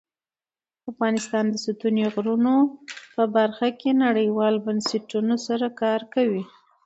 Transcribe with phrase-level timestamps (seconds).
[0.91, 2.53] افغانستان د ستوني غرونه
[3.15, 6.43] په برخه کې نړیوالو بنسټونو سره کار کوي.